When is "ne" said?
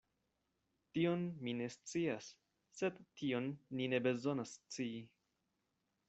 1.57-1.67, 3.93-3.99